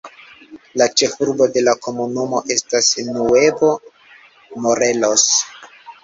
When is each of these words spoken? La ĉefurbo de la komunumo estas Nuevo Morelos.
La 0.81 0.85
ĉefurbo 0.99 1.47
de 1.57 1.61
la 1.65 1.75
komunumo 1.87 2.39
estas 2.55 2.89
Nuevo 3.09 3.69
Morelos. 4.65 5.27